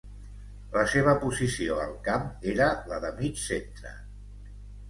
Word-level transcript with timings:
La 0.77 0.85
seva 0.93 1.13
posició 1.25 1.77
al 1.83 1.93
camp 2.09 2.25
era 2.55 2.71
la 2.93 3.01
de 3.07 3.15
mig 3.23 3.39
centre. 3.47 3.93